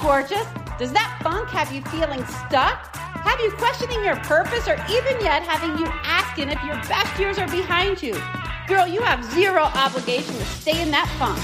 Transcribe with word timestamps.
gorgeous? 0.00 0.46
Does 0.78 0.92
that 0.92 1.18
funk 1.22 1.48
have 1.50 1.72
you 1.72 1.82
feeling 1.90 2.24
stuck? 2.46 2.94
Have 2.96 3.40
you 3.40 3.50
questioning 3.52 4.02
your 4.04 4.16
purpose 4.16 4.68
or 4.68 4.76
even 4.88 5.20
yet 5.20 5.42
having 5.42 5.76
you 5.78 5.86
asking 6.04 6.50
if 6.50 6.62
your 6.64 6.76
best 6.86 7.18
years 7.18 7.38
are 7.38 7.48
behind 7.48 8.02
you? 8.02 8.14
Girl, 8.68 8.86
you 8.86 9.00
have 9.02 9.24
zero 9.32 9.62
obligation 9.74 10.34
to 10.34 10.44
stay 10.44 10.80
in 10.82 10.90
that 10.90 11.08
funk. 11.18 11.38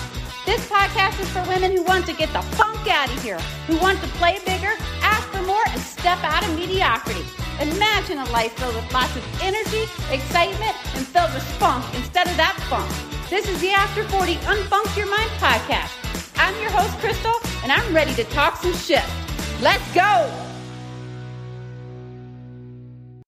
This 0.46 0.68
podcast 0.68 1.18
is 1.20 1.28
for 1.30 1.42
women 1.48 1.72
who 1.72 1.82
want 1.82 2.06
to 2.06 2.12
get 2.12 2.32
the 2.32 2.42
funk 2.54 2.86
out 2.86 3.08
of 3.08 3.22
here, 3.22 3.40
who 3.66 3.78
want 3.78 4.00
to 4.02 4.08
play 4.20 4.38
bigger, 4.44 4.72
ask 5.00 5.26
for 5.28 5.42
more, 5.42 5.64
and 5.68 5.80
step 5.80 6.18
out 6.22 6.44
of 6.46 6.54
mediocrity. 6.54 7.24
Imagine 7.60 8.18
a 8.18 8.28
life 8.30 8.52
filled 8.58 8.74
with 8.74 8.92
lots 8.92 9.16
of 9.16 9.24
energy, 9.42 9.84
excitement, 10.12 10.76
and 10.94 11.06
filled 11.06 11.32
with 11.32 11.42
funk 11.56 11.84
instead 11.94 12.28
of 12.28 12.36
that 12.36 12.54
funk. 12.68 12.90
This 13.30 13.48
is 13.48 13.60
the 13.60 13.70
After 13.70 14.04
40 14.04 14.34
Unfunk 14.44 14.96
Your 14.96 15.08
Mind 15.08 15.30
podcast. 15.40 15.90
I'm 16.36 16.54
your 16.60 16.70
host, 16.70 16.98
Crystal, 16.98 17.32
and 17.64 17.72
I'm 17.72 17.94
ready 17.94 18.12
to 18.16 18.24
talk 18.24 18.56
some 18.56 18.74
shit. 18.74 19.02
Let's 19.62 19.94
go! 19.94 20.30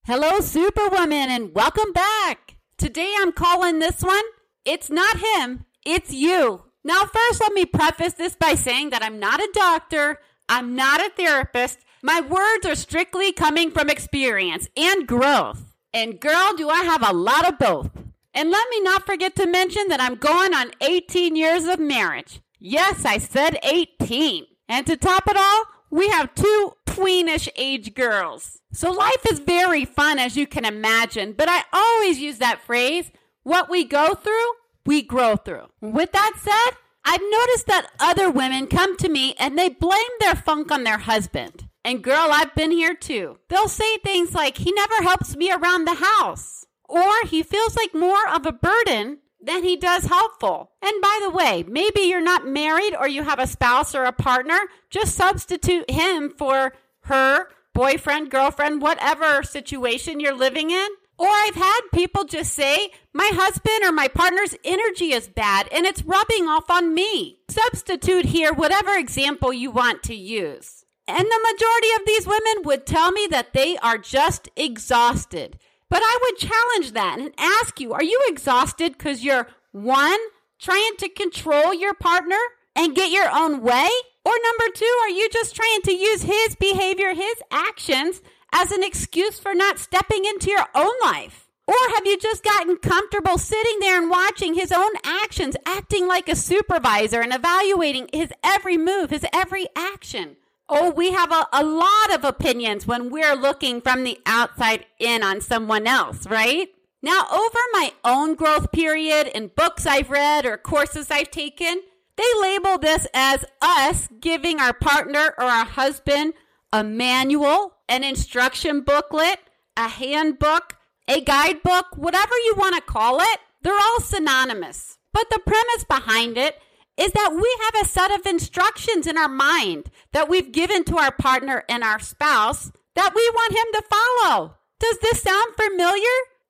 Hello, 0.05 0.39
Superwoman, 0.41 1.31
and 1.31 1.55
welcome 1.55 1.91
back. 1.91 2.55
Today 2.77 3.15
I'm 3.17 3.31
calling 3.31 3.79
this 3.79 4.03
one 4.03 4.23
It's 4.63 4.91
Not 4.91 5.17
Him, 5.17 5.65
It's 5.83 6.13
You. 6.13 6.65
Now, 6.83 7.05
first, 7.05 7.41
let 7.41 7.51
me 7.53 7.65
preface 7.65 8.13
this 8.13 8.35
by 8.35 8.53
saying 8.53 8.91
that 8.91 9.03
I'm 9.03 9.19
not 9.19 9.41
a 9.41 9.49
doctor, 9.53 10.19
I'm 10.47 10.75
not 10.75 11.01
a 11.01 11.09
therapist. 11.09 11.79
My 12.03 12.21
words 12.21 12.67
are 12.67 12.75
strictly 12.75 13.31
coming 13.31 13.71
from 13.71 13.89
experience 13.89 14.69
and 14.77 15.07
growth. 15.07 15.73
And 15.91 16.19
girl, 16.19 16.53
do 16.55 16.69
I 16.69 16.83
have 16.83 17.01
a 17.01 17.11
lot 17.11 17.47
of 17.47 17.57
both. 17.57 17.89
And 18.35 18.51
let 18.51 18.69
me 18.69 18.81
not 18.81 19.07
forget 19.07 19.35
to 19.37 19.47
mention 19.47 19.87
that 19.87 19.99
I'm 19.99 20.13
going 20.13 20.53
on 20.53 20.69
18 20.79 21.35
years 21.35 21.65
of 21.65 21.79
marriage. 21.79 22.39
Yes, 22.59 23.05
I 23.05 23.17
said 23.17 23.59
18. 23.63 24.45
And 24.69 24.85
to 24.87 24.97
top 24.97 25.23
it 25.27 25.37
all, 25.37 25.63
we 25.89 26.09
have 26.09 26.35
two 26.35 26.73
tweenish 26.85 27.47
age 27.55 27.93
girls. 27.93 28.59
So 28.73 28.91
life 28.91 29.25
is 29.31 29.39
very 29.39 29.85
fun, 29.85 30.19
as 30.19 30.35
you 30.35 30.47
can 30.47 30.65
imagine, 30.65 31.33
but 31.33 31.47
I 31.49 31.63
always 31.71 32.19
use 32.19 32.39
that 32.39 32.61
phrase 32.61 33.11
what 33.43 33.69
we 33.69 33.85
go 33.85 34.13
through, 34.13 34.51
we 34.85 35.01
grow 35.01 35.37
through. 35.37 35.67
With 35.79 36.11
that 36.11 36.33
said, 36.37 36.77
I've 37.05 37.21
noticed 37.21 37.67
that 37.67 37.89
other 37.99 38.29
women 38.29 38.67
come 38.67 38.97
to 38.97 39.07
me 39.07 39.35
and 39.39 39.57
they 39.57 39.69
blame 39.69 40.01
their 40.19 40.35
funk 40.35 40.71
on 40.71 40.83
their 40.83 40.97
husband. 40.97 41.69
And 41.85 42.03
girl, 42.03 42.27
I've 42.31 42.53
been 42.55 42.71
here 42.71 42.93
too. 42.93 43.37
They'll 43.47 43.69
say 43.69 43.97
things 43.97 44.33
like, 44.33 44.57
he 44.57 44.73
never 44.73 45.01
helps 45.01 45.37
me 45.37 45.51
around 45.51 45.85
the 45.85 45.93
house. 45.93 46.65
Or 46.89 47.23
he 47.25 47.43
feels 47.43 47.77
like 47.77 47.93
more 47.93 48.27
of 48.27 48.45
a 48.45 48.51
burden 48.51 49.19
than 49.41 49.63
he 49.63 49.75
does 49.75 50.05
helpful. 50.05 50.71
And 50.81 51.01
by 51.01 51.19
the 51.21 51.29
way, 51.29 51.63
maybe 51.67 52.01
you're 52.01 52.21
not 52.21 52.47
married 52.47 52.95
or 52.99 53.07
you 53.07 53.23
have 53.23 53.39
a 53.39 53.47
spouse 53.47 53.93
or 53.93 54.03
a 54.03 54.11
partner. 54.11 54.59
Just 54.89 55.15
substitute 55.15 55.89
him 55.89 56.29
for 56.29 56.73
her, 57.01 57.47
boyfriend, 57.73 58.31
girlfriend, 58.31 58.81
whatever 58.81 59.43
situation 59.43 60.19
you're 60.19 60.35
living 60.35 60.71
in. 60.71 60.87
Or 61.19 61.27
I've 61.27 61.55
had 61.55 61.81
people 61.93 62.25
just 62.25 62.53
say, 62.53 62.91
my 63.11 63.31
husband 63.33 63.83
or 63.83 63.91
my 63.91 64.07
partner's 64.07 64.55
energy 64.63 65.13
is 65.13 65.27
bad 65.27 65.67
and 65.71 65.85
it's 65.85 66.03
rubbing 66.03 66.47
off 66.47 66.69
on 66.69 66.93
me. 66.93 67.39
Substitute 67.49 68.25
here 68.25 68.53
whatever 68.53 68.93
example 68.93 69.51
you 69.51 69.71
want 69.71 70.03
to 70.03 70.15
use. 70.15 70.85
And 71.07 71.25
the 71.25 71.47
majority 71.51 71.87
of 71.97 72.05
these 72.05 72.27
women 72.27 72.63
would 72.65 72.85
tell 72.85 73.11
me 73.11 73.27
that 73.31 73.53
they 73.53 73.77
are 73.77 73.97
just 73.97 74.49
exhausted. 74.55 75.57
But 75.89 76.01
I 76.03 76.17
would 76.21 76.37
challenge 76.37 76.93
that 76.93 77.19
and 77.19 77.33
ask 77.37 77.79
you, 77.79 77.93
are 77.93 78.03
you 78.03 78.21
exhausted 78.27 78.93
because 78.97 79.23
you're 79.23 79.47
one, 79.71 80.19
trying 80.59 80.95
to 80.97 81.09
control 81.09 81.73
your 81.73 81.93
partner 81.93 82.39
and 82.75 82.95
get 82.95 83.11
your 83.11 83.29
own 83.31 83.61
way? 83.61 83.89
Or 84.25 84.33
number 84.43 84.73
two, 84.73 84.97
are 85.03 85.09
you 85.09 85.29
just 85.29 85.55
trying 85.55 85.81
to 85.83 85.93
use 85.93 86.23
his 86.23 86.55
behavior, 86.55 87.13
his 87.13 87.35
actions 87.49 88.21
as 88.51 88.71
an 88.71 88.83
excuse 88.83 89.39
for 89.39 89.53
not 89.53 89.79
stepping 89.79 90.25
into 90.25 90.49
your 90.49 90.65
own 90.75 90.93
life? 91.01 91.47
Or 91.67 91.75
have 91.95 92.05
you 92.05 92.17
just 92.17 92.43
gotten 92.43 92.77
comfortable 92.77 93.37
sitting 93.37 93.79
there 93.79 93.97
and 94.01 94.09
watching 94.09 94.53
his 94.53 94.71
own 94.71 94.91
actions, 95.03 95.55
acting 95.65 96.07
like 96.07 96.29
a 96.29 96.35
supervisor 96.35 97.21
and 97.21 97.33
evaluating 97.33 98.09
his 98.13 98.31
every 98.43 98.77
move, 98.77 99.09
his 99.09 99.25
every 99.33 99.67
action? 99.75 100.37
Oh, 100.69 100.89
we 100.91 101.11
have 101.11 101.31
a, 101.31 101.47
a 101.53 101.63
lot 101.63 102.13
of 102.13 102.25
opinions 102.25 102.85
when 102.85 103.09
we're 103.09 103.35
looking 103.35 103.79
from 103.81 104.03
the 104.03 104.19
outside 104.25 104.85
in 104.99 105.23
on 105.23 105.39
someone 105.39 105.87
else, 105.87 106.27
right? 106.27 106.69
Now, 107.01 107.25
over 107.31 107.59
my 107.73 107.93
own 108.03 108.35
growth 108.35 108.71
period 108.71 109.27
in 109.27 109.51
books 109.55 109.85
I've 109.85 110.09
read 110.09 110.45
or 110.45 110.57
courses 110.57 111.09
I've 111.09 111.31
taken, 111.31 111.81
they 112.17 112.41
label 112.41 112.77
this 112.77 113.07
as 113.13 113.45
us 113.61 114.09
giving 114.19 114.59
our 114.59 114.73
partner 114.73 115.33
or 115.37 115.45
our 115.45 115.65
husband 115.65 116.33
a 116.73 116.83
manual, 116.83 117.73
an 117.87 118.03
instruction 118.03 118.81
booklet, 118.81 119.39
a 119.77 119.87
handbook, 119.87 120.75
a 121.07 121.21
guidebook, 121.21 121.95
whatever 121.95 122.35
you 122.43 122.55
want 122.57 122.75
to 122.75 122.81
call 122.81 123.19
it. 123.21 123.39
They're 123.61 123.73
all 123.73 124.01
synonymous. 124.01 124.97
But 125.13 125.29
the 125.29 125.39
premise 125.39 125.85
behind 125.87 126.37
it 126.37 126.59
is 126.97 127.11
that 127.13 127.33
we 127.33 127.57
have 127.65 127.85
a 127.85 127.87
set 127.87 128.11
of 128.11 128.25
instructions 128.25 129.07
in 129.07 129.17
our 129.17 129.29
mind 129.29 129.89
that 130.13 130.27
we've 130.27 130.51
given 130.51 130.83
to 130.85 130.97
our 130.97 131.11
partner 131.11 131.63
and 131.69 131.83
our 131.83 131.99
spouse 131.99 132.71
that 132.95 133.13
we 133.15 133.29
want 133.33 133.53
him 133.53 133.65
to 133.73 133.83
follow. 133.89 134.55
Does 134.79 134.97
this 134.99 135.21
sound 135.21 135.55
familiar? 135.55 136.03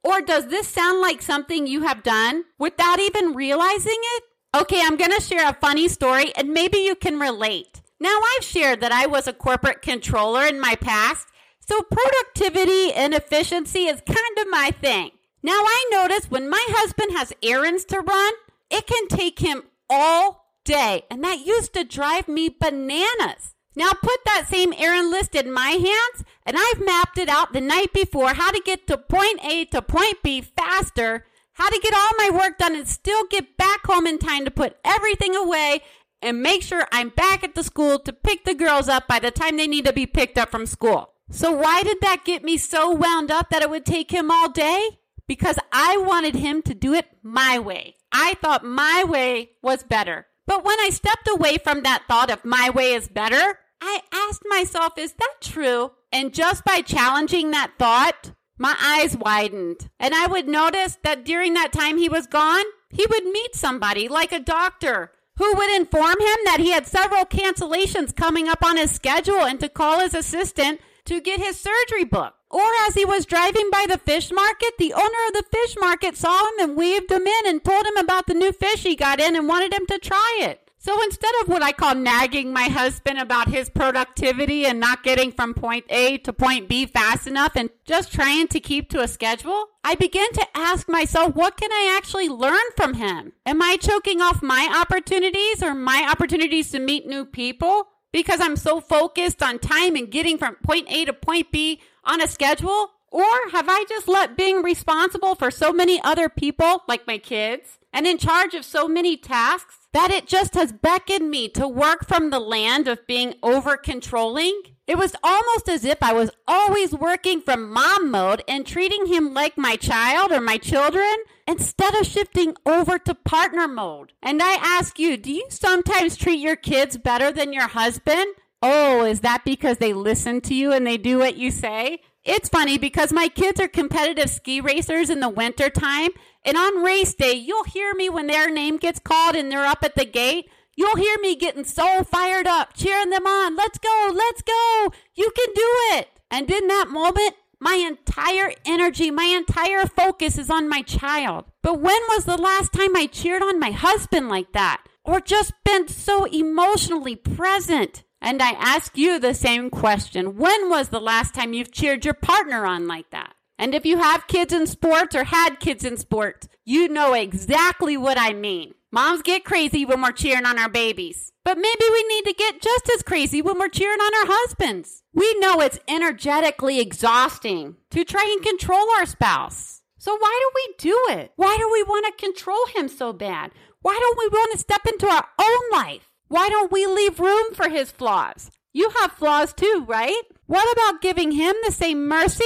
Or 0.03 0.22
does 0.22 0.47
this 0.47 0.69
sound 0.69 1.02
like 1.02 1.22
something 1.22 1.68
you 1.68 1.84
have 1.84 2.02
done 2.02 2.46
without 2.58 3.00
even 3.00 3.34
realizing 3.34 3.97
it? 4.16 4.24
Okay, 4.56 4.81
I'm 4.81 4.96
going 4.96 5.12
to 5.12 5.22
share 5.22 5.50
a 5.50 5.53
funny 5.53 5.90
story 5.90 6.34
and 6.35 6.53
maybe 6.53 6.78
you 6.78 6.96
can 6.96 7.19
relate. 7.19 7.81
Now, 8.00 8.18
I've 8.18 8.46
shared 8.46 8.79
that 8.81 8.94
I 8.94 9.06
was 9.06 9.28
a 9.28 9.34
corporate 9.34 9.81
controller 9.81 10.46
in 10.46 10.62
my 10.62 10.75
past, 10.75 11.28
so 11.59 11.81
productivity 11.81 12.94
and 12.94 13.14
efficiency 13.14 13.85
is 13.85 14.02
kind 14.06 14.38
of 14.40 14.50
my 14.50 14.72
thing. 14.72 15.12
Now, 15.44 15.59
I 15.64 15.90
notice 15.91 16.31
when 16.31 16.50
my 16.50 16.64
husband 16.69 17.12
has 17.18 17.34
errands 17.44 17.84
to 17.85 18.00
run, 18.00 18.34
it 18.69 18.88
can 18.88 19.08
take 19.08 19.40
him 19.40 19.64
all 19.89 20.53
day, 20.63 21.03
and 21.09 21.23
that 21.23 21.45
used 21.45 21.73
to 21.73 21.83
drive 21.83 22.27
me 22.27 22.49
bananas. 22.49 23.55
Now, 23.75 23.91
put 23.91 24.25
that 24.25 24.47
same 24.49 24.73
errand 24.75 25.11
list 25.11 25.35
in 25.35 25.53
my 25.53 25.69
hands, 25.69 26.25
and 26.45 26.57
I've 26.57 26.83
mapped 26.83 27.19
it 27.19 27.29
out 27.29 27.53
the 27.53 27.61
night 27.61 27.93
before 27.93 28.33
how 28.33 28.51
to 28.51 28.61
get 28.65 28.87
to 28.87 28.97
point 28.97 29.39
A 29.45 29.65
to 29.65 29.83
point 29.83 30.23
B 30.23 30.41
faster, 30.41 31.25
how 31.53 31.69
to 31.69 31.79
get 31.81 31.93
all 31.93 32.11
my 32.17 32.29
work 32.31 32.57
done 32.57 32.75
and 32.75 32.87
still 32.87 33.25
get 33.29 33.55
back 33.55 33.85
home 33.85 34.07
in 34.07 34.17
time 34.17 34.45
to 34.45 34.51
put 34.51 34.77
everything 34.83 35.35
away 35.35 35.81
and 36.21 36.41
make 36.41 36.63
sure 36.63 36.87
I'm 36.91 37.09
back 37.09 37.43
at 37.43 37.55
the 37.55 37.63
school 37.63 37.99
to 37.99 38.13
pick 38.13 38.45
the 38.45 38.55
girls 38.55 38.89
up 38.89 39.07
by 39.07 39.19
the 39.19 39.31
time 39.31 39.57
they 39.57 39.67
need 39.67 39.85
to 39.85 39.93
be 39.93 40.07
picked 40.07 40.37
up 40.37 40.49
from 40.49 40.65
school. 40.65 41.13
So, 41.29 41.51
why 41.51 41.83
did 41.83 41.97
that 42.01 42.25
get 42.25 42.43
me 42.43 42.57
so 42.57 42.91
wound 42.91 43.31
up 43.31 43.49
that 43.49 43.61
it 43.61 43.69
would 43.69 43.85
take 43.85 44.11
him 44.11 44.31
all 44.31 44.49
day? 44.49 44.99
Because 45.27 45.59
I 45.71 45.97
wanted 45.97 46.35
him 46.35 46.61
to 46.63 46.73
do 46.73 46.93
it 46.93 47.05
my 47.21 47.59
way. 47.59 47.97
I 48.12 48.35
thought 48.35 48.63
my 48.63 49.03
way 49.07 49.51
was 49.62 49.84
better. 49.84 50.28
But 50.45 50.63
when 50.63 50.79
I 50.79 50.90
stepped 50.90 51.28
away 51.28 51.57
from 51.57 51.84
that 51.84 52.03
thought 52.07 52.31
of 52.31 52.45
my 52.45 52.69
way 52.69 52.94
is 52.94 53.07
better, 53.07 53.59
I 53.81 54.01
asked 54.12 54.44
myself, 54.47 54.97
is 54.97 55.13
that 55.13 55.35
true? 55.41 55.91
And 56.12 56.34
just 56.34 56.63
by 56.63 56.81
challenging 56.81 57.51
that 57.51 57.73
thought, 57.78 58.31
my 58.57 58.75
eyes 58.81 59.16
widened. 59.16 59.90
And 60.00 60.16
I 60.16 60.28
would 60.28 60.47
notice 60.47 60.97
that 61.03 61.25
during 61.25 61.53
that 61.53 61.73
time 61.73 61.97
he 61.97 62.09
was 62.09 62.28
gone, 62.28 62.63
he 62.90 63.06
would 63.06 63.25
meet 63.25 63.56
somebody 63.56 64.07
like 64.07 64.31
a 64.31 64.40
doctor 64.40 65.12
who 65.38 65.53
would 65.53 65.75
inform 65.75 66.19
him 66.19 66.38
that 66.46 66.59
he 66.59 66.72
had 66.72 66.88
several 66.88 67.25
cancellations 67.25 68.16
coming 68.16 68.47
up 68.47 68.63
on 68.63 68.78
his 68.78 68.91
schedule 68.91 69.41
and 69.41 69.59
to 69.59 69.69
call 69.69 70.00
his 70.00 70.13
assistant 70.13 70.79
to 71.06 71.22
get 71.22 71.40
his 71.40 71.59
surgery 71.59 72.06
book. 72.06 72.34
Or 72.50 72.69
as 72.88 72.96
he 72.96 73.03
was 73.03 73.25
driving 73.25 73.69
by 73.72 73.85
the 73.90 73.97
fish 73.97 74.31
market, 74.31 74.78
the 74.78 74.94
owner 74.94 75.28
of 75.28 75.34
the 75.34 75.44
fish 75.52 75.75
market 75.80 76.16
saw 76.16 76.47
him 76.47 76.69
and 76.69 76.78
waved 76.78 77.12
him 77.12 77.28
in 77.28 77.47
and 77.47 77.63
told 77.63 77.85
him 77.85 77.97
about 77.97 78.28
the 78.28 78.34
new 78.34 78.53
fish 78.53 78.84
he 78.84 78.96
got 78.96 79.19
in 79.19 79.35
and 79.35 79.47
wanted 79.47 79.74
him 79.74 79.85
to 79.88 80.00
try 80.00 80.40
it. 80.41 80.62
So 80.80 81.03
instead 81.03 81.34
of 81.41 81.50
what 81.50 81.63
I 81.63 81.74
call 81.74 81.96
nagging 81.96 82.53
my 82.53 82.69
husband 82.69 83.19
about 83.19 83.50
his 83.50 83.69
productivity 83.69 84.66
and 84.66 84.79
not 84.79 85.03
getting 85.03 85.34
from 85.34 85.53
point 85.53 85.84
A 85.90 86.20
to 86.20 86.32
point 86.32 86.70
B 86.70 86.85
fast 86.85 87.28
enough 87.28 87.58
and 87.58 87.70
just 87.84 88.14
trying 88.14 88.47
to 88.50 88.61
keep 88.61 88.90
to 88.91 89.02
a 89.02 89.08
schedule, 89.08 89.66
I 89.84 89.96
began 89.96 90.32
to 90.34 90.47
ask 90.55 90.88
myself, 90.88 91.35
what 91.35 91.58
can 91.58 91.72
I 91.73 91.93
actually 91.97 92.29
learn 92.29 92.64
from 92.78 92.93
him? 92.93 93.34
Am 93.46 93.61
I 93.61 93.76
choking 93.76 94.22
off 94.22 94.41
my 94.41 94.70
opportunities 94.79 95.61
or 95.61 95.73
my 95.73 96.08
opportunities 96.09 96.72
to 96.72 96.79
meet 96.79 97.05
new 97.05 97.26
people 97.26 97.90
because 98.17 98.41
I'm 98.41 98.55
so 98.55 98.81
focused 98.81 99.43
on 99.43 99.59
time 99.59 99.96
and 99.96 100.09
getting 100.09 100.40
from 100.40 100.55
point 100.55 100.87
A 100.90 101.05
to 101.05 101.14
point 101.14 101.52
B 101.52 101.79
on 102.03 102.19
a 102.19 102.28
schedule? 102.28 102.90
Or 103.11 103.23
have 103.52 103.67
I 103.69 103.85
just 103.87 104.08
let 104.08 104.35
being 104.35 104.64
responsible 104.64 105.35
for 105.35 105.52
so 105.52 105.72
many 105.72 106.02
other 106.02 106.28
people, 106.28 106.81
like 106.87 107.05
my 107.05 107.19
kids, 107.19 107.78
and 107.93 108.08
in 108.08 108.17
charge 108.17 108.55
of 108.55 108.66
so 108.66 108.87
many 108.87 109.17
tasks 109.17 109.78
that 109.93 110.09
it 110.09 110.25
just 110.25 110.55
has 110.55 110.72
beckoned 110.72 111.29
me 111.29 111.47
to 111.49 111.67
work 111.67 112.08
from 112.08 112.31
the 112.31 112.40
land 112.40 112.87
of 112.87 113.05
being 113.05 113.35
over 113.43 113.78
controlling? 113.78 114.64
It 114.87 114.97
was 114.97 115.16
almost 115.22 115.67
as 115.67 115.84
if 115.84 116.01
I 116.01 116.13
was 116.13 116.31
always 116.47 116.93
working 116.93 117.41
from 117.41 117.72
mom 117.72 118.09
mode 118.09 118.41
and 118.47 118.66
treating 118.66 119.07
him 119.07 119.34
like 119.34 119.57
my 119.57 119.75
child 119.75 120.31
or 120.31 120.39
my 120.39 120.57
children 120.57 121.13
instead 121.45 121.93
of 121.95 122.07
shifting 122.07 122.55
over 122.66 122.97
to 122.99 123.13
partner 123.13 123.67
mode. 123.67 124.13
And 124.23 124.41
I 124.41 124.53
ask 124.53 124.97
you, 124.97 125.17
do 125.17 125.31
you 125.31 125.45
sometimes 125.49 126.16
treat 126.16 126.39
your 126.39 126.55
kids 126.55 126.97
better 126.97 127.34
than 127.34 127.51
your 127.51 127.67
husband? 127.67 128.28
Oh, 128.61 129.03
is 129.03 129.19
that 129.19 129.43
because 129.43 129.78
they 129.78 129.91
listen 129.91 130.39
to 130.41 130.55
you 130.55 130.72
and 130.72 130.87
they 130.87 130.97
do 130.97 131.19
what 131.19 131.35
you 131.35 131.51
say? 131.51 131.99
It's 132.23 132.49
funny 132.49 132.78
because 132.78 133.13
my 133.13 133.28
kids 133.28 133.59
are 133.59 133.67
competitive 133.69 134.29
ski 134.29 134.59
racers 134.59 135.09
in 135.09 135.22
the 135.22 135.29
winter 135.29 135.69
time, 135.69 136.09
and 136.43 136.57
on 136.57 136.83
race 136.83 137.13
day, 137.13 137.33
you'll 137.33 137.63
hear 137.63 137.93
me 137.93 138.09
when 138.09 138.28
their 138.28 138.51
name 138.51 138.78
gets 138.78 138.99
called 138.99 139.35
and 139.35 139.49
they're 139.49 139.66
up 139.66 139.83
at 139.83 139.95
the 139.95 140.03
gate. 140.05 140.49
You'll 140.78 140.96
hear 140.96 141.18
me 141.20 141.35
getting 141.35 141.66
so 141.66 142.03
fired 142.03 142.46
up, 142.46 142.76
cheering 142.76 143.09
them 143.09 143.26
on. 143.26 143.56
Let's 143.56 143.79
go, 143.79 144.12
let's 144.14 144.44
go. 144.44 144.94
You 145.16 145.32
can 145.35 145.53
do 145.56 145.72
it. 145.97 146.08
And 146.29 146.50
in 146.52 146.68
that 146.68 146.88
moment, 146.90 147.34
my 147.59 147.74
entire 147.74 148.53
energy, 148.64 149.09
my 149.09 149.24
entire 149.24 149.88
focus 149.88 150.38
is 150.38 150.52
on 150.52 150.70
my 150.70 150.84
child. 150.84 151.46
But 151.64 151.82
when 151.82 152.00
was 152.09 152.26
the 152.26 152.38
last 152.38 152.74
time 152.74 152.96
I 152.96 153.08
cheered 153.08 153.41
on 153.41 153.59
my 153.59 153.72
husband 153.72 154.29
like 154.29 154.53
that? 154.53 154.84
Or 155.03 155.20
just 155.20 155.53
been 155.66 155.88
so 155.88 156.26
emotionally 156.26 157.16
present? 157.16 158.03
And 158.22 158.40
I 158.40 158.52
ask 158.52 158.96
you 158.96 159.20
the 159.20 159.34
same 159.34 159.72
question. 159.72 160.38
When 160.38 160.70
was 160.70 160.90
the 160.90 161.02
last 161.02 161.34
time 161.34 161.53
you've 161.53 161.72
cheered 161.72 162.06
your 162.06 162.14
partner 162.14 162.68
on 162.68 162.88
like 162.88 163.09
that? 163.09 163.34
And 163.58 163.74
if 163.74 163.84
you 163.84 163.97
have 163.97 164.28
kids 164.28 164.53
in 164.53 164.68
sports 164.68 165.16
or 165.16 165.24
had 165.24 165.59
kids 165.59 165.84
in 165.84 165.97
sports, 165.97 166.47
you 166.66 166.88
know 166.88 167.14
exactly 167.14 167.97
what 167.97 168.20
I 168.20 168.34
mean. 168.34 168.76
Moms 168.89 169.22
get 169.22 169.43
crazy 169.43 169.84
when 169.84 170.01
we're 170.01 170.13
cheering 170.13 170.45
on 170.45 170.57
our 170.57 170.69
babies. 170.69 171.34
But 171.43 171.57
maybe 171.57 171.84
we 171.91 172.03
need 172.07 172.23
to 172.23 172.34
get 172.34 172.61
just 172.61 172.89
as 172.95 173.03
crazy 173.03 173.41
when 173.41 173.59
we're 173.59 173.67
cheering 173.67 173.99
on 173.99 174.13
our 174.16 174.34
husbands. 174.34 175.03
We 175.13 175.37
know 175.39 175.59
it's 175.59 175.79
energetically 175.89 176.79
exhausting 176.79 177.75
to 177.91 178.05
try 178.05 178.23
and 178.23 178.41
control 178.41 178.89
our 178.97 179.05
spouse. 179.05 179.81
So 179.97 180.16
why 180.16 180.39
do 180.41 180.51
we 180.55 180.91
do 180.91 181.19
it? 181.19 181.34
Why 181.35 181.57
do 181.57 181.69
we 181.69 181.84
want 181.84 182.05
to 182.05 182.25
control 182.25 182.66
him 182.73 182.87
so 182.87 183.11
bad? 183.11 183.51
Why 183.81 183.97
don't 183.99 184.17
we 184.17 184.29
want 184.29 184.53
to 184.53 184.57
step 184.57 184.85
into 184.87 185.07
our 185.07 185.28
own 185.37 185.72
life? 185.72 186.09
Why 186.29 186.47
don't 186.47 186.72
we 186.72 186.85
leave 186.85 187.19
room 187.19 187.53
for 187.53 187.67
his 187.67 187.91
flaws? 187.91 188.51
You 188.72 188.90
have 189.01 189.11
flaws 189.11 189.53
too, 189.53 189.83
right? 189.85 190.22
What 190.45 190.72
about 190.72 191.01
giving 191.01 191.31
him 191.31 191.55
the 191.66 191.73
same 191.73 192.07
mercy 192.07 192.45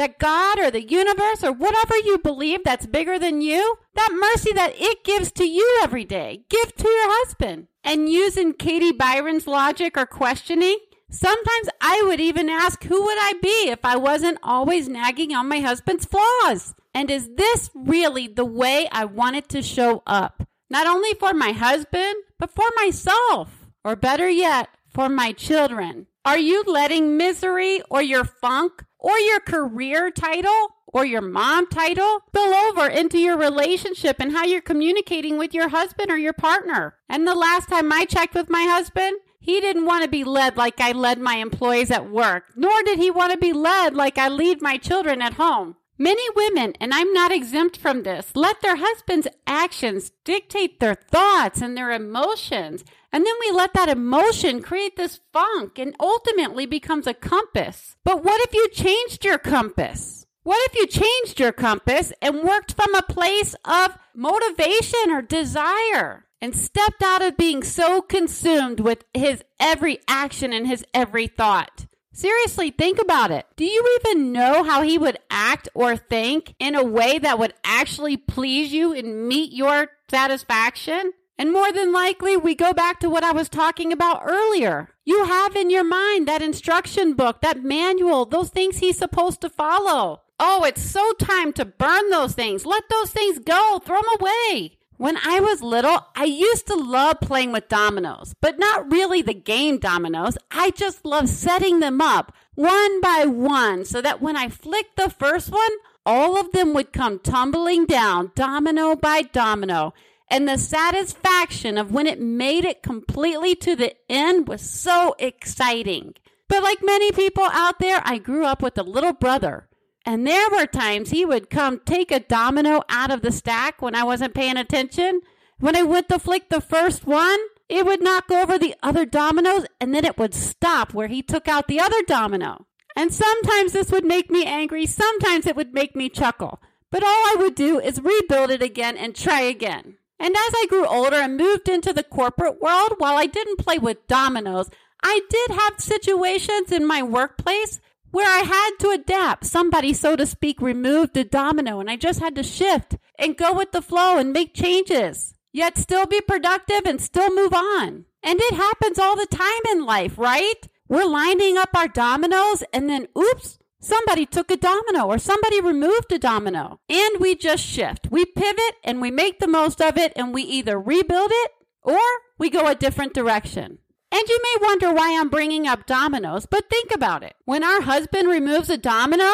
that 0.00 0.18
God 0.18 0.58
or 0.58 0.70
the 0.70 0.82
universe 0.82 1.44
or 1.44 1.52
whatever 1.52 1.94
you 1.98 2.16
believe 2.16 2.64
that's 2.64 2.86
bigger 2.86 3.18
than 3.18 3.42
you, 3.42 3.76
that 3.94 4.18
mercy 4.18 4.50
that 4.54 4.72
it 4.74 5.04
gives 5.04 5.30
to 5.32 5.44
you 5.44 5.78
every 5.82 6.06
day, 6.06 6.40
give 6.48 6.74
to 6.76 6.88
your 6.88 7.18
husband. 7.18 7.66
And 7.84 8.08
using 8.08 8.54
Katie 8.54 8.92
Byron's 8.92 9.46
logic 9.46 9.98
or 9.98 10.06
questioning, 10.06 10.78
sometimes 11.10 11.68
I 11.82 12.02
would 12.06 12.18
even 12.18 12.48
ask, 12.48 12.82
who 12.84 13.02
would 13.02 13.18
I 13.20 13.34
be 13.42 13.68
if 13.68 13.84
I 13.84 13.98
wasn't 13.98 14.38
always 14.42 14.88
nagging 14.88 15.34
on 15.34 15.50
my 15.50 15.60
husband's 15.60 16.06
flaws? 16.06 16.74
And 16.94 17.10
is 17.10 17.28
this 17.36 17.68
really 17.74 18.26
the 18.26 18.46
way 18.46 18.88
I 18.90 19.04
wanted 19.04 19.50
to 19.50 19.60
show 19.60 20.02
up? 20.06 20.48
Not 20.70 20.86
only 20.86 21.12
for 21.12 21.34
my 21.34 21.52
husband, 21.52 22.14
but 22.38 22.50
for 22.50 22.70
myself. 22.74 23.50
Or 23.84 23.96
better 23.96 24.30
yet, 24.30 24.70
for 24.88 25.10
my 25.10 25.32
children. 25.32 26.06
Are 26.24 26.38
you 26.38 26.62
letting 26.66 27.16
misery 27.16 27.80
or 27.90 28.02
your 28.02 28.24
funk 28.24 28.84
or 28.98 29.18
your 29.18 29.40
career 29.40 30.10
title 30.10 30.68
or 30.92 31.04
your 31.04 31.22
mom 31.22 31.66
title 31.68 32.20
spill 32.28 32.54
over 32.54 32.86
into 32.86 33.18
your 33.18 33.38
relationship 33.38 34.16
and 34.18 34.32
how 34.32 34.44
you're 34.44 34.60
communicating 34.60 35.38
with 35.38 35.54
your 35.54 35.68
husband 35.68 36.10
or 36.10 36.18
your 36.18 36.32
partner. 36.32 36.96
And 37.08 37.26
the 37.26 37.34
last 37.34 37.68
time 37.68 37.92
I 37.92 38.04
checked 38.04 38.34
with 38.34 38.50
my 38.50 38.64
husband, 38.64 39.16
he 39.38 39.60
didn't 39.60 39.86
want 39.86 40.04
to 40.04 40.10
be 40.10 40.24
led 40.24 40.56
like 40.56 40.80
I 40.80 40.92
led 40.92 41.18
my 41.18 41.36
employees 41.36 41.90
at 41.90 42.10
work, 42.10 42.44
nor 42.56 42.82
did 42.82 42.98
he 42.98 43.10
want 43.10 43.32
to 43.32 43.38
be 43.38 43.52
led 43.52 43.94
like 43.94 44.18
I 44.18 44.28
lead 44.28 44.60
my 44.60 44.76
children 44.76 45.22
at 45.22 45.34
home. 45.34 45.76
Many 46.02 46.26
women, 46.34 46.72
and 46.80 46.94
I'm 46.94 47.12
not 47.12 47.30
exempt 47.30 47.76
from 47.76 48.04
this, 48.04 48.30
let 48.34 48.62
their 48.62 48.76
husband's 48.76 49.28
actions 49.46 50.12
dictate 50.24 50.80
their 50.80 50.94
thoughts 50.94 51.60
and 51.60 51.76
their 51.76 51.92
emotions. 51.92 52.86
And 53.12 53.26
then 53.26 53.34
we 53.38 53.50
let 53.54 53.74
that 53.74 53.90
emotion 53.90 54.62
create 54.62 54.96
this 54.96 55.20
funk 55.30 55.78
and 55.78 55.94
ultimately 56.00 56.64
becomes 56.64 57.06
a 57.06 57.12
compass. 57.12 57.96
But 58.02 58.24
what 58.24 58.40
if 58.48 58.54
you 58.54 58.70
changed 58.70 59.26
your 59.26 59.36
compass? 59.36 60.24
What 60.42 60.58
if 60.70 60.74
you 60.74 60.86
changed 60.86 61.38
your 61.38 61.52
compass 61.52 62.14
and 62.22 62.44
worked 62.44 62.72
from 62.72 62.94
a 62.94 63.02
place 63.02 63.54
of 63.66 63.98
motivation 64.14 65.10
or 65.10 65.20
desire 65.20 66.24
and 66.40 66.56
stepped 66.56 67.02
out 67.02 67.20
of 67.20 67.36
being 67.36 67.62
so 67.62 68.00
consumed 68.00 68.80
with 68.80 69.04
his 69.12 69.44
every 69.60 69.98
action 70.08 70.54
and 70.54 70.66
his 70.66 70.82
every 70.94 71.26
thought? 71.26 71.84
Seriously, 72.12 72.70
think 72.70 73.00
about 73.00 73.30
it. 73.30 73.46
Do 73.56 73.64
you 73.64 74.00
even 74.00 74.32
know 74.32 74.64
how 74.64 74.82
he 74.82 74.98
would 74.98 75.18
act 75.30 75.68
or 75.74 75.96
think 75.96 76.54
in 76.58 76.74
a 76.74 76.84
way 76.84 77.18
that 77.18 77.38
would 77.38 77.54
actually 77.64 78.16
please 78.16 78.72
you 78.72 78.92
and 78.92 79.28
meet 79.28 79.52
your 79.52 79.88
satisfaction? 80.10 81.12
And 81.38 81.52
more 81.52 81.72
than 81.72 81.92
likely, 81.92 82.36
we 82.36 82.54
go 82.54 82.72
back 82.72 83.00
to 83.00 83.08
what 83.08 83.24
I 83.24 83.32
was 83.32 83.48
talking 83.48 83.92
about 83.92 84.22
earlier. 84.26 84.90
You 85.06 85.24
have 85.24 85.56
in 85.56 85.70
your 85.70 85.84
mind 85.84 86.28
that 86.28 86.42
instruction 86.42 87.14
book, 87.14 87.40
that 87.40 87.62
manual, 87.62 88.26
those 88.26 88.50
things 88.50 88.78
he's 88.78 88.98
supposed 88.98 89.40
to 89.40 89.48
follow. 89.48 90.22
Oh, 90.38 90.64
it's 90.64 90.82
so 90.82 91.12
time 91.12 91.52
to 91.54 91.64
burn 91.64 92.10
those 92.10 92.34
things. 92.34 92.66
Let 92.66 92.84
those 92.90 93.10
things 93.10 93.38
go. 93.38 93.80
Throw 93.82 94.00
them 94.00 94.10
away. 94.20 94.78
When 95.00 95.16
I 95.16 95.40
was 95.40 95.62
little, 95.62 96.08
I 96.14 96.24
used 96.24 96.66
to 96.66 96.74
love 96.74 97.20
playing 97.22 97.52
with 97.52 97.70
dominoes, 97.70 98.34
but 98.42 98.58
not 98.58 98.92
really 98.92 99.22
the 99.22 99.32
game 99.32 99.78
dominoes. 99.78 100.36
I 100.50 100.72
just 100.72 101.06
love 101.06 101.30
setting 101.30 101.80
them 101.80 102.02
up 102.02 102.34
one 102.54 103.00
by 103.00 103.24
one 103.24 103.86
so 103.86 104.02
that 104.02 104.20
when 104.20 104.36
I 104.36 104.50
flicked 104.50 104.96
the 104.96 105.08
first 105.08 105.50
one, 105.50 105.70
all 106.04 106.38
of 106.38 106.52
them 106.52 106.74
would 106.74 106.92
come 106.92 107.18
tumbling 107.18 107.86
down, 107.86 108.32
domino 108.34 108.94
by 108.94 109.22
domino. 109.22 109.94
And 110.28 110.46
the 110.46 110.58
satisfaction 110.58 111.78
of 111.78 111.90
when 111.90 112.06
it 112.06 112.20
made 112.20 112.66
it 112.66 112.82
completely 112.82 113.54
to 113.54 113.74
the 113.74 113.94
end 114.10 114.48
was 114.48 114.60
so 114.60 115.14
exciting. 115.18 116.12
But 116.46 116.62
like 116.62 116.80
many 116.82 117.10
people 117.12 117.44
out 117.44 117.78
there, 117.78 118.02
I 118.04 118.18
grew 118.18 118.44
up 118.44 118.60
with 118.60 118.76
a 118.76 118.82
little 118.82 119.14
brother 119.14 119.66
and 120.06 120.26
there 120.26 120.48
were 120.50 120.66
times 120.66 121.10
he 121.10 121.24
would 121.24 121.50
come 121.50 121.80
take 121.84 122.10
a 122.10 122.20
domino 122.20 122.82
out 122.88 123.10
of 123.10 123.22
the 123.22 123.32
stack 123.32 123.82
when 123.82 123.94
I 123.94 124.04
wasn't 124.04 124.34
paying 124.34 124.56
attention. 124.56 125.20
When 125.58 125.76
I 125.76 125.82
went 125.82 126.08
to 126.08 126.18
flick 126.18 126.48
the 126.48 126.60
first 126.60 127.06
one, 127.06 127.38
it 127.68 127.84
would 127.84 128.02
knock 128.02 128.30
over 128.30 128.58
the 128.58 128.74
other 128.82 129.04
dominoes 129.04 129.66
and 129.80 129.94
then 129.94 130.04
it 130.04 130.18
would 130.18 130.34
stop 130.34 130.94
where 130.94 131.08
he 131.08 131.22
took 131.22 131.48
out 131.48 131.68
the 131.68 131.80
other 131.80 132.02
domino. 132.06 132.66
And 132.96 133.12
sometimes 133.12 133.72
this 133.72 133.92
would 133.92 134.04
make 134.04 134.30
me 134.30 134.44
angry, 134.44 134.86
sometimes 134.86 135.46
it 135.46 135.54
would 135.54 135.74
make 135.74 135.94
me 135.94 136.08
chuckle. 136.08 136.60
But 136.90 137.04
all 137.04 137.08
I 137.08 137.36
would 137.38 137.54
do 137.54 137.78
is 137.78 138.00
rebuild 138.00 138.50
it 138.50 138.62
again 138.62 138.96
and 138.96 139.14
try 139.14 139.42
again. 139.42 139.96
And 140.18 140.34
as 140.34 140.54
I 140.54 140.66
grew 140.68 140.86
older 140.86 141.16
and 141.16 141.36
moved 141.36 141.68
into 141.68 141.92
the 141.92 142.02
corporate 142.02 142.60
world, 142.60 142.94
while 142.98 143.16
I 143.16 143.26
didn't 143.26 143.58
play 143.58 143.78
with 143.78 144.08
dominoes, 144.08 144.68
I 145.02 145.20
did 145.30 145.56
have 145.56 145.80
situations 145.80 146.72
in 146.72 146.86
my 146.86 147.02
workplace 147.02 147.80
where 148.10 148.28
I 148.28 148.40
had 148.40 148.70
to 148.80 148.90
adapt. 148.90 149.46
Somebody, 149.46 149.92
so 149.92 150.16
to 150.16 150.26
speak, 150.26 150.60
removed 150.60 151.14
the 151.14 151.24
domino 151.24 151.80
and 151.80 151.90
I 151.90 151.96
just 151.96 152.20
had 152.20 152.34
to 152.36 152.42
shift 152.42 152.96
and 153.18 153.36
go 153.36 153.52
with 153.52 153.72
the 153.72 153.82
flow 153.82 154.18
and 154.18 154.32
make 154.32 154.54
changes, 154.54 155.34
yet 155.52 155.78
still 155.78 156.06
be 156.06 156.20
productive 156.20 156.82
and 156.86 157.00
still 157.00 157.34
move 157.34 157.54
on. 157.54 158.04
And 158.22 158.40
it 158.40 158.54
happens 158.54 158.98
all 158.98 159.16
the 159.16 159.26
time 159.26 159.62
in 159.72 159.84
life, 159.84 160.18
right? 160.18 160.68
We're 160.88 161.06
lining 161.06 161.56
up 161.56 161.70
our 161.74 161.88
dominoes 161.88 162.62
and 162.72 162.88
then, 162.88 163.06
oops, 163.16 163.58
somebody 163.80 164.26
took 164.26 164.50
a 164.50 164.56
domino 164.56 165.06
or 165.06 165.18
somebody 165.18 165.60
removed 165.60 166.12
a 166.12 166.18
domino. 166.18 166.80
And 166.88 167.20
we 167.20 167.34
just 167.34 167.64
shift. 167.64 168.08
We 168.10 168.24
pivot 168.24 168.74
and 168.84 169.00
we 169.00 169.10
make 169.10 169.38
the 169.38 169.46
most 169.46 169.80
of 169.80 169.96
it 169.96 170.12
and 170.16 170.34
we 170.34 170.42
either 170.42 170.78
rebuild 170.78 171.30
it 171.32 171.50
or 171.82 172.00
we 172.38 172.50
go 172.50 172.66
a 172.66 172.74
different 172.74 173.14
direction. 173.14 173.78
And 174.12 174.22
you 174.28 174.40
may 174.42 174.66
wonder 174.66 174.92
why 174.92 175.18
I'm 175.18 175.28
bringing 175.28 175.66
up 175.66 175.86
dominoes, 175.86 176.46
but 176.46 176.68
think 176.68 176.92
about 176.92 177.22
it. 177.22 177.34
When 177.44 177.62
our 177.62 177.82
husband 177.82 178.28
removes 178.28 178.68
a 178.68 178.76
domino, 178.76 179.30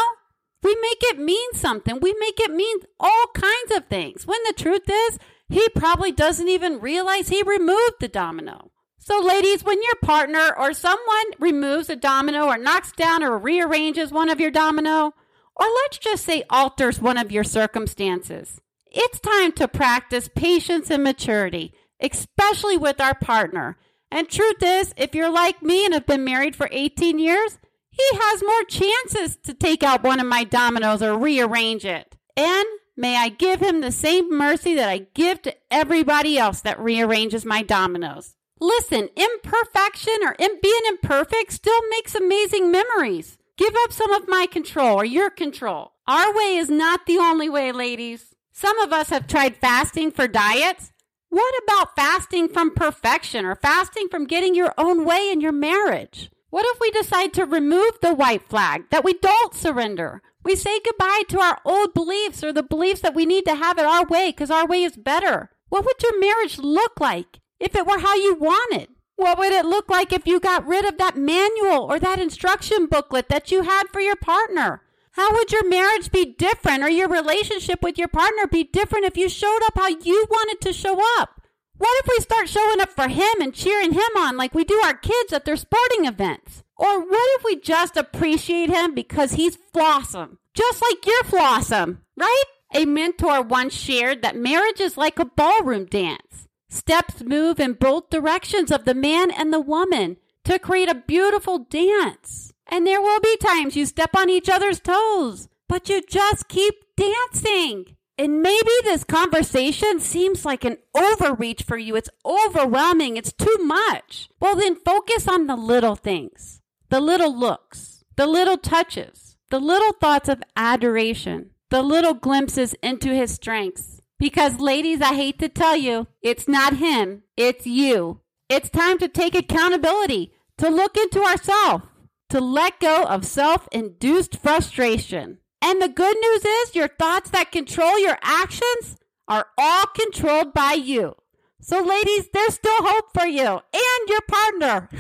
we 0.63 0.75
make 0.75 0.99
it 1.03 1.19
mean 1.19 1.53
something. 1.55 1.99
We 2.01 2.15
make 2.21 2.39
it 2.41 2.51
mean 2.51 2.79
all 3.01 3.27
kinds 3.35 3.73
of 3.75 3.87
things. 3.87 4.27
When 4.27 4.41
the 4.47 4.55
truth 4.55 4.89
is, 4.91 5.19
he 5.49 5.69
probably 5.71 6.13
doesn't 6.13 6.49
even 6.49 6.81
realize 6.81 7.29
he 7.29 7.43
removed 7.43 7.95
the 8.01 8.09
domino. 8.09 8.71
So, 8.99 9.21
ladies, 9.21 9.65
when 9.65 9.81
your 9.83 9.95
partner 10.03 10.53
or 10.59 10.73
someone 10.73 11.27
removes 11.39 11.89
a 11.89 11.97
domino 11.97 12.47
or 12.47 12.59
knocks 12.59 12.91
down 12.93 13.23
or 13.23 13.39
rearranges 13.39 14.11
one 14.11 14.29
of 14.29 14.41
your 14.41 14.51
domino, 14.51 15.13
or 15.55 15.67
let's 15.67 15.99
just 15.99 16.25
say 16.25 16.43
alters 16.51 17.01
one 17.01 17.17
of 17.17 17.31
your 17.31 17.45
circumstances, 17.45 18.61
it's 18.87 19.21
time 19.21 19.53
to 19.53 19.69
practice 19.69 20.29
patience 20.35 20.91
and 20.91 21.05
maturity, 21.05 21.73
especially 22.01 22.77
with 22.77 23.01
our 23.01 23.15
partner 23.15 23.77
and 24.11 24.29
truth 24.29 24.63
is, 24.63 24.95
if 24.97 25.15
you're 25.15 25.31
like 25.31 25.63
me 25.63 25.85
and 25.85 25.95
have 25.95 26.07
been 26.07 26.25
married 26.25 26.57
for 26.57 26.69
18 26.71 27.19
years, 27.19 27.59
he 27.91 28.05
has 28.13 28.43
more 28.43 28.65
chances 28.65 29.37
to 29.45 29.55
take 29.55 29.83
out 29.83 30.03
one 30.03 30.21
of 30.21 30.27
my 30.27 30.45
dominoes 30.45 31.03
or 31.03 31.19
rearrange 31.19 31.85
it. 31.85 32.15
And 32.37 32.67
may 32.97 33.17
I 33.17 33.31
give 33.31 33.61
him 33.61 33.81
the 33.81 33.93
same 33.93 34.37
mercy 34.37 34.75
that 34.75 34.89
I 34.89 35.07
give 35.15 35.43
to 35.43 35.57
everybody 35.71 36.39
else 36.39 36.61
that 36.61 36.79
rearranges 36.79 37.45
my 37.45 37.63
dominoes. 37.63 38.37
Listen, 38.61 39.09
imperfection 39.17 40.17
or 40.23 40.35
being 40.39 40.81
imperfect 40.89 41.53
still 41.53 41.81
makes 41.91 42.15
amazing 42.15 42.71
memories. 42.71 43.39
Give 43.57 43.75
up 43.85 43.93
some 43.93 44.13
of 44.13 44.29
my 44.29 44.47
control 44.47 45.01
or 45.01 45.05
your 45.05 45.31
control. 45.31 45.93
Our 46.07 46.35
way 46.35 46.57
is 46.57 46.69
not 46.69 47.07
the 47.07 47.19
only 47.19 47.49
way, 47.49 47.73
ladies. 47.73 48.35
Some 48.53 48.79
of 48.81 48.93
us 48.93 49.11
have 49.11 49.27
tried 49.27 49.57
fasting 49.57 50.11
for 50.11 50.29
diets 50.29 50.93
What 51.37 51.55
about 51.65 51.95
fasting 51.95 52.49
from 52.49 52.75
perfection 52.75 53.45
or 53.45 53.55
fasting 53.55 54.09
from 54.09 54.27
getting 54.27 54.55
your 54.55 54.73
own 54.79 55.05
way 55.05 55.31
in 55.31 55.43
your 55.43 55.53
marriage? 55.53 56.31
What 56.49 56.65
if 56.65 56.81
we 56.81 56.91
decide 56.91 57.35
to 57.35 57.45
remove 57.45 58.01
the 58.01 58.15
white 58.15 58.49
flag, 58.49 58.89
that 58.89 59.05
we 59.05 59.13
don't 59.13 59.53
surrender? 59.53 60.23
We 60.43 60.57
say 60.57 60.81
goodbye 60.83 61.25
to 61.29 61.41
our 61.41 61.61
old 61.63 61.93
beliefs 61.93 62.43
or 62.43 62.55
the 62.55 62.63
beliefs 62.63 63.03
that 63.03 63.15
we 63.15 63.27
need 63.27 63.45
to 63.45 63.55
have 63.55 63.79
it 63.79 63.85
our 63.85 64.07
way 64.07 64.31
because 64.31 64.51
our 64.51 64.67
way 64.67 64.83
is 64.83 64.97
better. 64.97 65.51
What 65.69 65.85
would 65.85 66.03
your 66.03 66.19
marriage 66.19 66.59
look 66.59 66.99
like 67.01 67.41
if 67.61 67.75
it 67.75 67.87
were 67.87 67.99
how 67.99 68.15
you 68.15 68.35
want 68.37 68.73
it? 68.73 68.89
What 69.17 69.37
would 69.37 69.53
it 69.53 69.67
look 69.67 69.91
like 69.91 70.15
if 70.15 70.27
you 70.27 70.41
got 70.41 70.67
rid 70.67 70.87
of 70.87 70.97
that 70.97 71.19
manual 71.19 71.83
or 71.83 71.99
that 71.99 72.19
instruction 72.19 72.87
booklet 72.87 73.29
that 73.29 73.53
you 73.53 73.65
had 73.65 73.91
for 73.93 74.01
your 74.01 74.17
partner? 74.17 74.81
How 75.17 75.33
would 75.33 75.51
your 75.51 75.67
marriage 75.67 76.13
be 76.13 76.35
different 76.39 76.83
or 76.83 76.91
your 76.91 77.09
relationship 77.09 77.81
with 77.81 77.97
your 77.97 78.07
partner 78.07 78.47
be 78.47 78.65
different 78.65 79.07
if 79.07 79.17
you 79.17 79.31
showed 79.31 79.61
up 79.65 79.73
how 79.75 79.89
you 79.89 80.27
wanted 80.29 80.61
to 80.61 80.75
show 80.75 81.01
up? 81.19 81.41
What 81.79 82.05
if 82.05 82.07
we 82.07 82.23
start 82.23 82.51
showing 82.51 82.83
up 82.83 82.91
for 82.91 83.09
him 83.09 83.41
and 83.41 83.55
cheering 83.55 83.93
him 83.93 84.11
on 84.19 84.37
like 84.37 84.55
we 84.55 84.63
do 84.63 84.79
our 84.85 84.93
kids 84.93 85.33
at 85.33 85.47
their 85.47 85.57
sporting 85.57 86.05
events? 86.05 86.65
Or 86.77 87.01
what 87.01 87.39
if 87.39 87.45
we 87.45 87.59
just 87.59 87.97
appreciate 87.97 88.69
him 88.69 88.95
because 88.95 89.33
he's 89.33 89.57
flawsome, 89.57 90.37
just 90.53 90.83
like 90.83 91.07
you're 91.07 91.25
flawsome, 91.25 92.01
right? 92.19 92.45
A 92.75 92.85
mentor 92.85 93.41
once 93.41 93.73
shared 93.73 94.21
that 94.21 94.37
marriage 94.37 94.81
is 94.81 94.99
like 94.99 95.19
a 95.19 95.25
ballroom 95.25 95.87
dance. 95.87 96.47
Steps 96.69 97.23
move 97.23 97.59
in 97.59 97.73
both 97.73 98.11
directions 98.11 98.71
of 98.71 98.85
the 98.85 98.95
man 98.95 99.31
and 99.31 99.51
the 99.51 99.61
woman 99.61 100.19
to 100.45 100.59
create 100.59 100.91
a 100.91 100.95
beautiful 101.07 101.61
dance. 101.61 102.53
And 102.69 102.87
there 102.87 103.01
will 103.01 103.21
be 103.21 103.37
times 103.37 103.77
you 103.77 103.87
step 103.87 104.11
on 104.17 104.29
each 104.29 104.49
other's 104.49 104.81
toes, 104.81 105.49
but 105.69 105.89
you 105.89 106.03
just 106.03 106.49
keep 106.49 106.75
dancing. 106.97 107.97
And 108.19 108.41
maybe 108.43 108.71
this 108.83 109.05
conversation 109.05 110.01
seems 110.01 110.45
like 110.45 110.65
an 110.65 110.79
overreach 110.95 111.63
for 111.63 111.77
you. 111.77 111.97
It's 111.97 112.09
overwhelming. 112.25 113.17
It's 113.17 113.33
too 113.33 113.57
much. 113.61 114.31
Well, 114.41 114.57
then 114.57 114.75
focus 114.75 115.29
on 115.29 115.47
the 115.47 115.57
little 115.57 115.97
things, 115.97 116.63
the 116.89 117.01
little 117.01 117.37
looks, 117.37 118.05
the 118.17 118.27
little 118.27 118.57
touches, 118.57 119.37
the 119.51 119.61
little 119.61 119.93
thoughts 119.93 120.29
of 120.29 120.43
adoration, 120.57 121.51
the 121.71 121.83
little 121.83 122.15
glimpses 122.15 122.75
into 122.83 123.15
his 123.15 123.35
strengths. 123.35 124.01
Because, 124.19 124.61
ladies, 124.61 125.03
I 125.03 125.15
hate 125.15 125.39
to 125.41 125.49
tell 125.51 125.77
you, 125.77 126.07
it's 126.23 126.49
not 126.49 126.79
him, 126.79 127.23
it's 127.37 127.67
you. 127.67 128.21
It's 128.49 128.71
time 128.71 128.97
to 128.99 129.09
take 129.09 129.35
accountability, 129.35 130.33
to 130.57 130.71
look 130.71 130.97
into 130.97 131.23
ourselves 131.23 131.85
to 132.31 132.41
let 132.41 132.81
go 132.81 133.05
of 133.05 133.25
self 133.25 133.69
induced 133.73 134.39
frustration. 134.39 135.39
And 135.63 135.81
the 135.81 135.89
good 135.89 136.17
news 136.21 136.45
is, 136.45 136.75
your 136.75 136.89
thoughts 136.89 137.31
that 137.31 137.53
control 137.53 137.99
your 137.99 138.19
actions 138.23 138.97
are 139.29 139.47
all 139.59 139.87
controlled 139.87 140.53
by 140.53 140.75
you. 140.75 141.15
So, 141.61 141.83
ladies, 141.83 142.29
there's 142.33 142.55
still 142.55 142.77
hope 142.79 143.07
for 143.13 143.27
you 143.27 143.45
and 143.47 144.09
your 144.09 144.21
partner. 144.29 144.89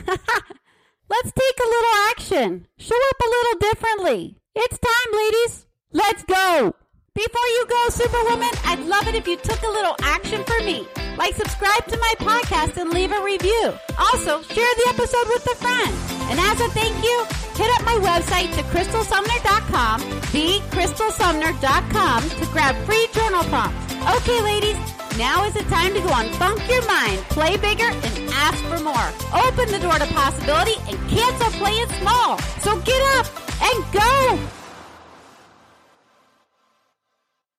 Let's 1.09 1.33
take 1.33 1.59
a 1.61 1.68
little 1.68 2.11
action. 2.11 2.66
Show 2.78 2.97
up 2.97 3.21
a 3.25 3.28
little 3.28 3.59
differently. 3.61 4.38
It's 4.54 4.78
time, 4.78 5.12
ladies. 5.12 5.66
Let's 5.92 6.25
go. 6.25 6.75
Before 7.14 7.47
you 7.47 7.66
go, 7.68 7.88
Superwoman, 7.90 8.50
I'd 8.64 8.80
love 8.80 9.06
it 9.06 9.14
if 9.14 9.28
you 9.28 9.37
took 9.37 9.62
a 9.62 9.71
little 9.71 9.95
action 10.02 10.42
for 10.45 10.59
me. 10.64 10.87
Like, 11.16 11.35
subscribe 11.35 11.87
to 11.87 11.99
my 11.99 12.14
podcast 12.18 12.76
and 12.76 12.90
leave 12.90 13.12
a 13.12 13.23
review. 13.23 13.73
Also, 13.99 14.42
share 14.42 14.75
the 14.76 14.87
episode 14.88 15.28
with 15.28 15.47
a 15.47 15.54
friend. 15.56 16.15
And 16.28 16.40
as 16.40 16.61
a 16.61 16.68
thank 16.71 16.97
you, 17.04 17.25
hit 17.54 17.71
up 17.76 17.85
my 17.85 17.99
website 18.02 18.54
to 18.56 18.62
crystalsumner.com, 18.64 20.00
thecrystalsumner.com 20.35 22.30
to 22.30 22.47
grab 22.52 22.76
free 22.85 23.09
journal 23.12 23.45
prompts. 23.45 23.95
Okay, 24.18 24.40
ladies, 24.42 24.76
now 25.18 25.45
is 25.45 25.54
the 25.54 25.62
time 25.64 25.95
to 25.95 26.00
go 26.00 26.09
Unfunk 26.09 26.68
Your 26.68 26.85
Mind, 26.87 27.18
play 27.30 27.56
bigger, 27.56 27.90
and 27.90 28.30
ask 28.33 28.62
for 28.64 28.78
more. 28.80 29.09
Open 29.45 29.71
the 29.71 29.78
door 29.80 29.99
to 29.99 30.06
possibility 30.12 30.75
and 30.88 30.99
cancel 31.09 31.50
playing 31.59 31.88
small. 32.00 32.38
So 32.61 32.78
get 32.80 33.00
up 33.18 33.26